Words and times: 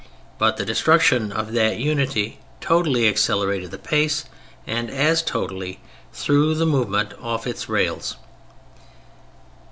But 0.39 0.57
the 0.57 0.65
destruction 0.65 1.31
of 1.31 1.51
that 1.51 1.77
unity 1.77 2.39
totally 2.59 3.07
accelerated 3.07 3.69
the 3.69 3.77
pace 3.77 4.25
and 4.65 4.89
as 4.89 5.21
totally 5.21 5.79
threw 6.11 6.55
the 6.55 6.65
movement 6.65 7.13
off 7.21 7.45
its 7.45 7.69
rails. 7.69 8.15